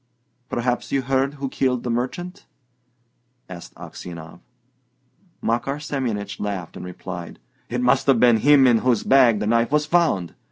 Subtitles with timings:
[0.49, 2.47] "Perhaps you heard who killed the merchant?"
[3.47, 4.39] asked Aksionov.
[5.43, 7.37] Makar Semyonich laughed, and replied:
[7.69, 10.33] "It must have been him in whose bag the knife was found!